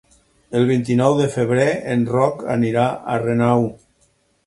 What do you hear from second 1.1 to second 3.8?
de febrer en Roc anirà a Renau.